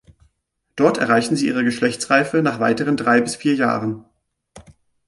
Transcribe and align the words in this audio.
Dort 0.75 0.97
erreichen 0.97 1.35
sie 1.35 1.45
ihre 1.45 1.63
Geschlechtsreife 1.63 2.41
nach 2.41 2.59
weiteren 2.59 2.97
drei 2.97 3.21
bis 3.21 3.35
vier 3.35 3.53
Jahren. 3.53 4.05